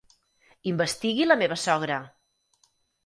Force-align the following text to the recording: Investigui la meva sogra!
Investigui 0.71 1.27
la 1.27 1.37
meva 1.43 1.59
sogra! 1.67 1.99